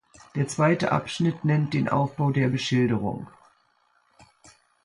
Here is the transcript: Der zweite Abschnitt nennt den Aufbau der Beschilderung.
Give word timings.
Der 0.33 0.47
zweite 0.47 0.91
Abschnitt 0.91 1.45
nennt 1.45 1.75
den 1.75 1.87
Aufbau 1.87 2.31
der 2.31 2.47
Beschilderung. 2.47 3.27